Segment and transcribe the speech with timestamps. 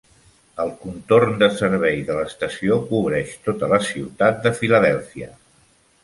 [0.61, 5.29] El contorn de servei de l'estació cobreix tota la ciutat de Filadèlfia.